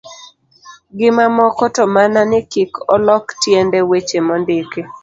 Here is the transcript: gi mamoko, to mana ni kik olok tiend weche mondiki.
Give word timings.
gi 0.97 1.09
mamoko, 1.17 1.63
to 1.75 1.83
mana 1.95 2.19
ni 2.31 2.39
kik 2.51 2.71
olok 2.95 3.25
tiend 3.41 3.71
weche 3.89 4.19
mondiki. 4.27 4.81